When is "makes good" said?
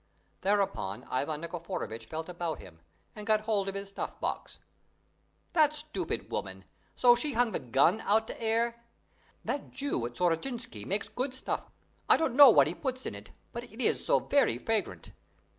10.85-11.35